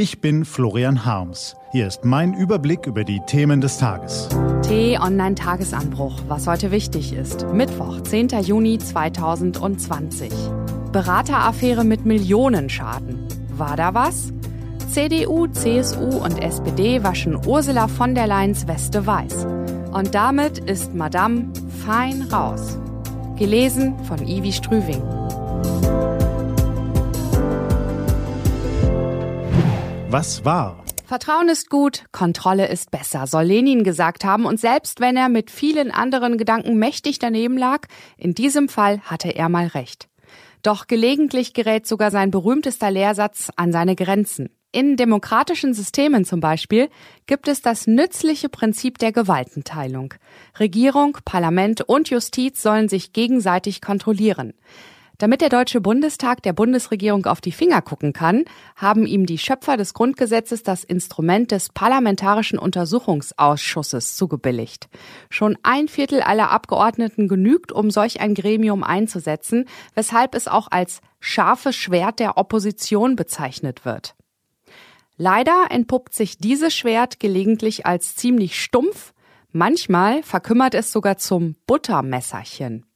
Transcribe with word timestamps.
Ich 0.00 0.20
bin 0.20 0.44
Florian 0.44 1.04
Harms. 1.04 1.56
Hier 1.72 1.88
ist 1.88 2.04
mein 2.04 2.32
Überblick 2.32 2.86
über 2.86 3.02
die 3.02 3.18
Themen 3.26 3.60
des 3.60 3.78
Tages. 3.78 4.28
T-Online-Tagesanbruch, 4.62 6.20
was 6.28 6.46
heute 6.46 6.70
wichtig 6.70 7.12
ist. 7.12 7.44
Mittwoch, 7.52 8.00
10. 8.02 8.28
Juni 8.44 8.78
2020. 8.78 10.30
Berateraffäre 10.92 11.82
mit 11.82 12.06
Millionenschaden. 12.06 13.26
War 13.56 13.74
da 13.74 13.92
was? 13.92 14.32
CDU, 14.88 15.48
CSU 15.48 16.22
und 16.22 16.40
SPD 16.40 17.02
waschen 17.02 17.34
Ursula 17.34 17.88
von 17.88 18.14
der 18.14 18.28
Leyens 18.28 18.68
Weste 18.68 19.04
weiß. 19.04 19.46
Und 19.92 20.14
damit 20.14 20.58
ist 20.60 20.94
Madame 20.94 21.52
fein 21.84 22.22
raus. 22.30 22.78
Gelesen 23.36 23.98
von 24.04 24.24
Ivi 24.28 24.52
Strüving. 24.52 25.02
Was 30.10 30.42
war? 30.42 30.82
Vertrauen 31.04 31.50
ist 31.50 31.68
gut, 31.68 32.06
Kontrolle 32.12 32.68
ist 32.68 32.90
besser, 32.90 33.26
soll 33.26 33.44
Lenin 33.44 33.84
gesagt 33.84 34.24
haben. 34.24 34.46
Und 34.46 34.58
selbst 34.58 35.00
wenn 35.00 35.18
er 35.18 35.28
mit 35.28 35.50
vielen 35.50 35.90
anderen 35.90 36.38
Gedanken 36.38 36.78
mächtig 36.78 37.18
daneben 37.18 37.58
lag, 37.58 37.82
in 38.16 38.32
diesem 38.32 38.70
Fall 38.70 39.00
hatte 39.02 39.28
er 39.28 39.50
mal 39.50 39.66
recht. 39.66 40.08
Doch 40.62 40.86
gelegentlich 40.86 41.52
gerät 41.52 41.86
sogar 41.86 42.10
sein 42.10 42.30
berühmtester 42.30 42.90
Lehrsatz 42.90 43.50
an 43.56 43.70
seine 43.70 43.96
Grenzen. 43.96 44.48
In 44.72 44.96
demokratischen 44.96 45.74
Systemen 45.74 46.24
zum 46.24 46.40
Beispiel 46.40 46.88
gibt 47.26 47.46
es 47.46 47.60
das 47.60 47.86
nützliche 47.86 48.48
Prinzip 48.48 48.96
der 48.96 49.12
Gewaltenteilung. 49.12 50.14
Regierung, 50.58 51.18
Parlament 51.26 51.82
und 51.82 52.08
Justiz 52.08 52.62
sollen 52.62 52.88
sich 52.88 53.12
gegenseitig 53.12 53.82
kontrollieren. 53.82 54.54
Damit 55.20 55.40
der 55.40 55.48
Deutsche 55.48 55.80
Bundestag 55.80 56.44
der 56.44 56.52
Bundesregierung 56.52 57.26
auf 57.26 57.40
die 57.40 57.50
Finger 57.50 57.82
gucken 57.82 58.12
kann, 58.12 58.44
haben 58.76 59.04
ihm 59.04 59.26
die 59.26 59.36
Schöpfer 59.36 59.76
des 59.76 59.92
Grundgesetzes 59.92 60.62
das 60.62 60.84
Instrument 60.84 61.50
des 61.50 61.70
Parlamentarischen 61.70 62.56
Untersuchungsausschusses 62.56 64.14
zugebilligt. 64.14 64.88
Schon 65.28 65.58
ein 65.64 65.88
Viertel 65.88 66.20
aller 66.20 66.52
Abgeordneten 66.52 67.26
genügt, 67.26 67.72
um 67.72 67.90
solch 67.90 68.20
ein 68.20 68.34
Gremium 68.34 68.84
einzusetzen, 68.84 69.64
weshalb 69.96 70.36
es 70.36 70.46
auch 70.46 70.68
als 70.70 71.00
scharfes 71.18 71.74
Schwert 71.74 72.20
der 72.20 72.38
Opposition 72.38 73.16
bezeichnet 73.16 73.84
wird. 73.84 74.14
Leider 75.16 75.66
entpuppt 75.70 76.14
sich 76.14 76.38
dieses 76.38 76.76
Schwert 76.76 77.18
gelegentlich 77.18 77.86
als 77.86 78.14
ziemlich 78.14 78.62
stumpf, 78.62 79.12
manchmal 79.50 80.22
verkümmert 80.22 80.74
es 80.74 80.92
sogar 80.92 81.18
zum 81.18 81.56
Buttermesserchen. 81.66 82.87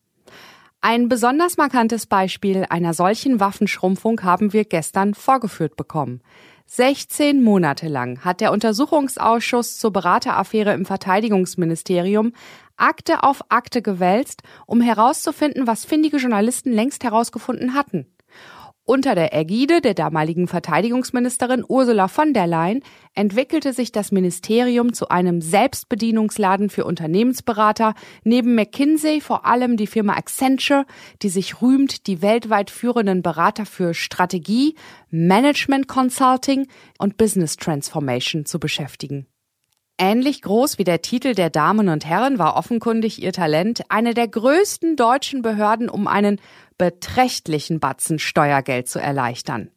Ein 0.85 1.09
besonders 1.09 1.59
markantes 1.59 2.07
Beispiel 2.07 2.67
einer 2.69 2.93
solchen 2.93 3.39
Waffenschrumpfung 3.39 4.25
haben 4.25 4.53
wir 4.53 4.65
gestern 4.65 5.15
vorgeführt 5.15 5.77
bekommen. 5.77 6.23
16 6.67 7.41
Monate 7.41 7.87
lang 7.87 8.25
hat 8.25 8.41
der 8.41 8.51
Untersuchungsausschuss 8.51 9.79
zur 9.79 9.93
Berateraffäre 9.93 10.73
im 10.73 10.85
Verteidigungsministerium 10.85 12.33
Akte 12.77 13.23
auf 13.23 13.43
Akte 13.49 13.81
gewälzt, 13.81 14.43
um 14.67 14.81
herauszufinden, 14.81 15.69
was 15.69 15.85
findige 15.85 16.17
Journalisten 16.17 16.73
längst 16.73 17.05
herausgefunden 17.05 17.75
hatten. 17.75 18.09
Unter 18.93 19.15
der 19.15 19.33
Ägide 19.33 19.81
der 19.81 19.95
damaligen 19.95 20.49
Verteidigungsministerin 20.49 21.65
Ursula 21.67 22.09
von 22.09 22.35
der 22.35 22.47
Leyen 22.47 22.83
entwickelte 23.15 23.73
sich 23.73 23.91
das 23.91 24.13
Ministerium 24.13 24.93
zu 24.93 25.09
einem 25.09 25.41
Selbstbedienungsladen 25.41 26.69
für 26.69 26.85
Unternehmensberater, 26.85 27.95
neben 28.23 28.55
McKinsey 28.55 29.23
vor 29.23 29.47
allem 29.47 29.79
die 29.79 29.87
Firma 29.87 30.13
Accenture, 30.13 30.85
die 31.23 31.31
sich 31.31 31.63
rühmt, 31.63 32.07
die 32.07 32.21
weltweit 32.21 32.71
führenden 32.71 33.23
Berater 33.23 33.65
für 33.65 33.95
Strategie, 33.95 34.75
Management 35.09 35.89
Consulting 35.89 36.69
und 36.99 37.17
Business 37.17 37.57
Transformation 37.57 38.45
zu 38.45 38.61
beschäftigen. 38.61 39.27
Ähnlich 39.99 40.43
groß 40.43 40.79
wie 40.79 40.85
der 40.85 41.03
Titel 41.03 41.35
der 41.35 41.51
Damen 41.51 41.89
und 41.89 42.07
Herren 42.07 42.39
war 42.39 42.57
offenkundig 42.57 43.23
ihr 43.23 43.33
Talent, 43.33 43.83
eine 43.89 44.15
der 44.15 44.29
größten 44.29 44.97
deutschen 44.97 45.43
Behörden 45.43 45.89
um 45.89 46.07
einen 46.07 46.41
beträchtlichen 46.79 47.79
Batzen 47.79 48.19
Steuergeld 48.19 48.89
zu 48.89 48.99
erleichtern. 48.99 49.71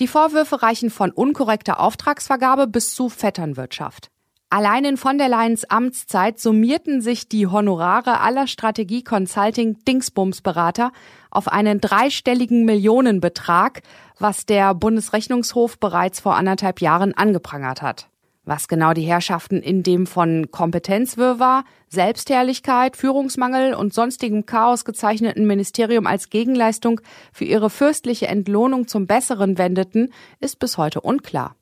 Die 0.00 0.08
Vorwürfe 0.08 0.62
reichen 0.62 0.90
von 0.90 1.10
unkorrekter 1.10 1.80
Auftragsvergabe 1.80 2.66
bis 2.66 2.94
zu 2.94 3.08
Vetternwirtschaft. 3.08 4.10
Allein 4.52 4.84
in 4.84 4.96
von 4.96 5.16
der 5.16 5.28
Leyens 5.28 5.64
Amtszeit 5.64 6.40
summierten 6.40 7.02
sich 7.02 7.28
die 7.28 7.46
Honorare 7.46 8.18
aller 8.20 8.48
Strategie-Consulting-Dingsbums-Berater 8.48 10.90
auf 11.30 11.46
einen 11.46 11.80
dreistelligen 11.80 12.64
Millionenbetrag, 12.64 13.82
was 14.18 14.46
der 14.46 14.74
Bundesrechnungshof 14.74 15.78
bereits 15.78 16.18
vor 16.18 16.34
anderthalb 16.34 16.80
Jahren 16.80 17.14
angeprangert 17.14 17.80
hat. 17.80 18.08
Was 18.44 18.68
genau 18.68 18.94
die 18.94 19.02
Herrschaften 19.02 19.56
in 19.56 19.82
dem 19.82 20.06
von 20.06 20.50
Kompetenzwirrwarr, 20.50 21.64
Selbstherrlichkeit, 21.88 22.96
Führungsmangel 22.96 23.74
und 23.74 23.92
sonstigem 23.92 24.46
Chaos 24.46 24.84
gezeichneten 24.84 25.46
Ministerium 25.46 26.06
als 26.06 26.30
Gegenleistung 26.30 27.00
für 27.32 27.44
ihre 27.44 27.68
fürstliche 27.68 28.28
Entlohnung 28.28 28.88
zum 28.88 29.06
Besseren 29.06 29.58
wendeten, 29.58 30.12
ist 30.40 30.58
bis 30.58 30.78
heute 30.78 31.02
unklar. 31.02 31.56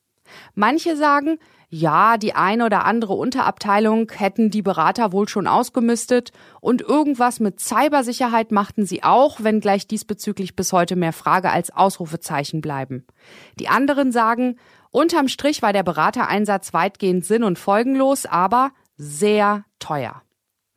Manche 0.55 0.97
sagen, 0.97 1.39
ja, 1.71 2.17
die 2.17 2.35
eine 2.35 2.65
oder 2.65 2.87
andere 2.87 3.13
Unterabteilung 3.13 4.11
hätten 4.11 4.51
die 4.51 4.63
Berater 4.63 5.13
wohl 5.13 5.29
schon 5.29 5.47
ausgemistet 5.47 6.33
und 6.63 6.81
irgendwas 6.81 7.41
mit 7.41 7.61
Cybersicherheit 7.61 8.53
machten 8.53 8.87
sie 8.87 9.03
auch, 9.03 9.43
wenngleich 9.45 9.87
diesbezüglich 9.87 10.57
bis 10.57 10.73
heute 10.73 10.97
mehr 10.97 11.13
Frage 11.13 11.51
als 11.51 11.71
Ausrufezeichen 11.71 12.63
bleiben. 12.63 13.05
Die 13.59 13.69
anderen 13.69 14.13
sagen, 14.13 14.57
Unterm 14.91 15.29
Strich 15.29 15.63
war 15.63 15.73
der 15.73 15.83
Beratereinsatz 15.83 16.73
weitgehend 16.73 17.25
sinn- 17.25 17.45
und 17.45 17.59
folgenlos, 17.59 18.27
aber 18.27 18.73
sehr 18.97 19.65
teuer. 19.79 20.23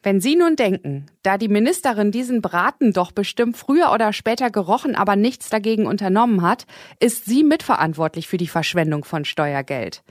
Wenn 0.03 0.19
Sie 0.19 0.35
nun 0.35 0.55
denken, 0.55 1.05
da 1.21 1.37
die 1.37 1.47
Ministerin 1.47 2.11
diesen 2.11 2.41
Braten 2.41 2.91
doch 2.91 3.11
bestimmt 3.11 3.55
früher 3.55 3.91
oder 3.91 4.13
später 4.13 4.49
gerochen, 4.49 4.95
aber 4.95 5.15
nichts 5.15 5.49
dagegen 5.49 5.85
unternommen 5.85 6.41
hat, 6.41 6.65
ist 6.99 7.25
sie 7.25 7.43
mitverantwortlich 7.43 8.27
für 8.27 8.37
die 8.37 8.47
Verschwendung 8.47 9.03
von 9.03 9.25
Steuergeld. 9.25 10.03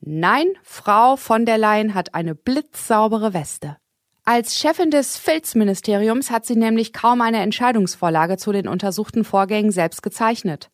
Nein, 0.00 0.46
Frau 0.62 1.16
von 1.16 1.46
der 1.46 1.58
Leyen 1.58 1.94
hat 1.94 2.14
eine 2.14 2.34
blitzsaubere 2.34 3.32
Weste. 3.32 3.76
Als 4.24 4.58
Chefin 4.58 4.90
des 4.90 5.16
Filzministeriums 5.16 6.30
hat 6.30 6.44
sie 6.44 6.56
nämlich 6.56 6.92
kaum 6.92 7.20
eine 7.20 7.40
Entscheidungsvorlage 7.40 8.36
zu 8.36 8.50
den 8.50 8.66
untersuchten 8.66 9.24
Vorgängen 9.24 9.70
selbst 9.70 10.02
gezeichnet. 10.02 10.70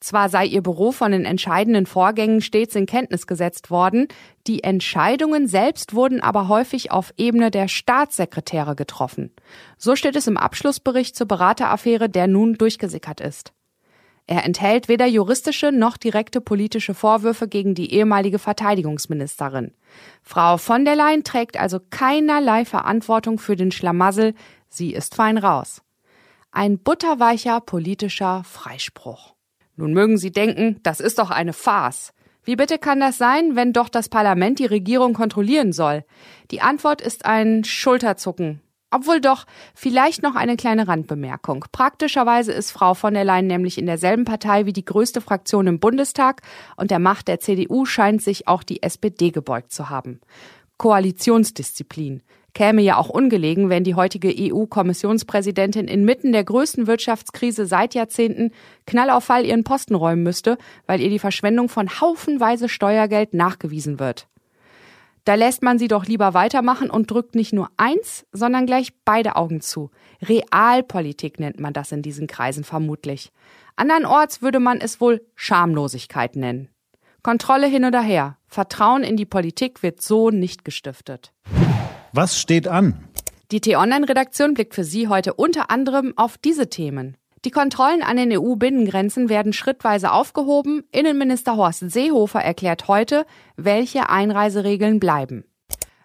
Zwar 0.00 0.30
sei 0.30 0.46
ihr 0.46 0.62
Büro 0.62 0.92
von 0.92 1.12
den 1.12 1.26
entscheidenden 1.26 1.84
Vorgängen 1.84 2.40
stets 2.40 2.74
in 2.74 2.86
Kenntnis 2.86 3.26
gesetzt 3.26 3.70
worden, 3.70 4.08
die 4.46 4.64
Entscheidungen 4.64 5.46
selbst 5.46 5.94
wurden 5.94 6.22
aber 6.22 6.48
häufig 6.48 6.90
auf 6.90 7.12
Ebene 7.18 7.50
der 7.50 7.68
Staatssekretäre 7.68 8.74
getroffen. 8.74 9.30
So 9.76 9.96
steht 9.96 10.16
es 10.16 10.26
im 10.26 10.38
Abschlussbericht 10.38 11.14
zur 11.14 11.28
Berateraffäre, 11.28 12.08
der 12.08 12.28
nun 12.28 12.54
durchgesickert 12.54 13.20
ist. 13.20 13.52
Er 14.26 14.44
enthält 14.44 14.88
weder 14.88 15.06
juristische 15.06 15.70
noch 15.70 15.96
direkte 15.96 16.40
politische 16.40 16.94
Vorwürfe 16.94 17.48
gegen 17.48 17.74
die 17.74 17.92
ehemalige 17.92 18.38
Verteidigungsministerin. 18.38 19.74
Frau 20.22 20.56
von 20.56 20.84
der 20.84 20.96
Leyen 20.96 21.24
trägt 21.24 21.58
also 21.58 21.78
keinerlei 21.90 22.64
Verantwortung 22.64 23.38
für 23.38 23.56
den 23.56 23.72
Schlamassel, 23.72 24.34
sie 24.68 24.94
ist 24.94 25.14
fein 25.16 25.36
raus. 25.36 25.82
Ein 26.52 26.78
butterweicher 26.78 27.60
politischer 27.60 28.44
Freispruch. 28.44 29.34
Nun 29.80 29.94
mögen 29.94 30.18
Sie 30.18 30.30
denken, 30.30 30.78
das 30.82 31.00
ist 31.00 31.18
doch 31.18 31.30
eine 31.30 31.54
Farce. 31.54 32.12
Wie 32.44 32.54
bitte 32.54 32.78
kann 32.78 33.00
das 33.00 33.16
sein, 33.16 33.56
wenn 33.56 33.72
doch 33.72 33.88
das 33.88 34.10
Parlament 34.10 34.58
die 34.58 34.66
Regierung 34.66 35.14
kontrollieren 35.14 35.72
soll? 35.72 36.04
Die 36.50 36.60
Antwort 36.60 37.00
ist 37.00 37.24
ein 37.24 37.64
Schulterzucken. 37.64 38.60
Obwohl 38.90 39.22
doch 39.22 39.46
vielleicht 39.74 40.22
noch 40.22 40.34
eine 40.34 40.56
kleine 40.56 40.86
Randbemerkung. 40.86 41.64
Praktischerweise 41.72 42.52
ist 42.52 42.72
Frau 42.72 42.92
von 42.92 43.14
der 43.14 43.24
Leyen 43.24 43.46
nämlich 43.46 43.78
in 43.78 43.86
derselben 43.86 44.26
Partei 44.26 44.66
wie 44.66 44.72
die 44.74 44.84
größte 44.84 45.22
Fraktion 45.22 45.66
im 45.66 45.80
Bundestag 45.80 46.42
und 46.76 46.90
der 46.90 46.98
Macht 46.98 47.28
der 47.28 47.40
CDU 47.40 47.86
scheint 47.86 48.20
sich 48.20 48.48
auch 48.48 48.62
die 48.62 48.82
SPD 48.82 49.30
gebeugt 49.30 49.72
zu 49.72 49.88
haben. 49.88 50.20
Koalitionsdisziplin 50.80 52.22
käme 52.54 52.80
ja 52.80 52.96
auch 52.96 53.10
ungelegen, 53.10 53.68
wenn 53.68 53.84
die 53.84 53.96
heutige 53.96 54.34
EU-Kommissionspräsidentin 54.34 55.86
inmitten 55.86 56.32
der 56.32 56.42
größten 56.42 56.86
Wirtschaftskrise 56.86 57.66
seit 57.66 57.94
Jahrzehnten 57.94 58.50
knall 58.86 59.10
auf 59.10 59.24
Fall 59.24 59.44
ihren 59.44 59.62
Posten 59.62 59.94
räumen 59.94 60.22
müsste, 60.22 60.56
weil 60.86 61.02
ihr 61.02 61.10
die 61.10 61.18
Verschwendung 61.18 61.68
von 61.68 62.00
haufenweise 62.00 62.70
Steuergeld 62.70 63.34
nachgewiesen 63.34 64.00
wird. 64.00 64.26
Da 65.26 65.34
lässt 65.34 65.62
man 65.62 65.78
sie 65.78 65.86
doch 65.86 66.06
lieber 66.06 66.32
weitermachen 66.32 66.88
und 66.88 67.10
drückt 67.10 67.34
nicht 67.34 67.52
nur 67.52 67.68
eins, 67.76 68.24
sondern 68.32 68.64
gleich 68.64 68.94
beide 69.04 69.36
Augen 69.36 69.60
zu. 69.60 69.90
Realpolitik 70.22 71.38
nennt 71.38 71.60
man 71.60 71.74
das 71.74 71.92
in 71.92 72.00
diesen 72.00 72.26
Kreisen 72.26 72.64
vermutlich. 72.64 73.32
Andernorts 73.76 74.40
würde 74.40 74.60
man 74.60 74.80
es 74.80 74.98
wohl 74.98 75.20
Schamlosigkeit 75.34 76.36
nennen. 76.36 76.70
Kontrolle 77.22 77.66
hin 77.66 77.84
oder 77.84 78.00
her. 78.00 78.38
Vertrauen 78.50 79.04
in 79.04 79.16
die 79.16 79.26
Politik 79.26 79.84
wird 79.84 80.02
so 80.02 80.30
nicht 80.30 80.64
gestiftet. 80.64 81.32
Was 82.12 82.40
steht 82.40 82.66
an? 82.66 83.08
Die 83.52 83.60
T-Online-Redaktion 83.60 84.54
blickt 84.54 84.74
für 84.74 84.82
Sie 84.82 85.06
heute 85.06 85.34
unter 85.34 85.70
anderem 85.70 86.12
auf 86.16 86.36
diese 86.36 86.68
Themen. 86.68 87.16
Die 87.44 87.52
Kontrollen 87.52 88.02
an 88.02 88.16
den 88.16 88.36
EU-Binnengrenzen 88.36 89.28
werden 89.28 89.52
schrittweise 89.52 90.12
aufgehoben. 90.12 90.82
Innenminister 90.90 91.56
Horst 91.56 91.90
Seehofer 91.90 92.40
erklärt 92.40 92.88
heute, 92.88 93.24
welche 93.56 94.10
Einreiseregeln 94.10 94.98
bleiben. 94.98 95.44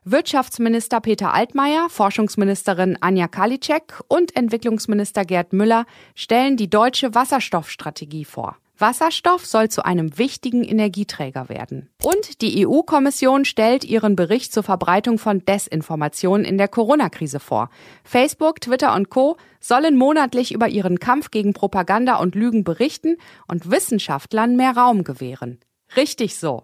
Wirtschaftsminister 0.03 1.01
Peter 1.01 1.33
Altmaier, 1.33 1.87
Forschungsministerin 1.89 2.95
Anja 3.01 3.27
Karliczek 3.27 4.01
und 4.07 4.35
Entwicklungsminister 4.35 5.25
Gerd 5.25 5.51
Müller 5.51 5.87
stellen 6.13 6.57
die 6.57 6.69
deutsche 6.69 7.15
Wasserstoffstrategie 7.15 8.23
vor. 8.23 8.57
Wasserstoff 8.77 9.45
soll 9.45 9.69
zu 9.69 9.85
einem 9.85 10.17
wichtigen 10.17 10.63
Energieträger 10.63 11.49
werden. 11.49 11.89
Und 12.03 12.41
die 12.41 12.67
EU-Kommission 12.67 13.45
stellt 13.45 13.83
ihren 13.83 14.15
Bericht 14.15 14.53
zur 14.53 14.63
Verbreitung 14.63 15.17
von 15.17 15.43
Desinformationen 15.45 16.45
in 16.45 16.57
der 16.57 16.67
Corona-Krise 16.67 17.39
vor. 17.39 17.69
Facebook, 18.03 18.61
Twitter 18.61 18.93
und 18.95 19.09
Co. 19.09 19.37
sollen 19.59 19.95
monatlich 19.95 20.53
über 20.53 20.67
ihren 20.67 20.99
Kampf 20.99 21.31
gegen 21.31 21.53
Propaganda 21.53 22.17
und 22.17 22.35
Lügen 22.35 22.63
berichten 22.63 23.17
und 23.47 23.71
Wissenschaftlern 23.71 24.55
mehr 24.55 24.75
Raum 24.75 25.03
gewähren. 25.03 25.59
Richtig 25.95 26.37
so. 26.37 26.63